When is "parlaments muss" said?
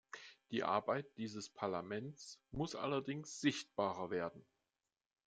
1.51-2.73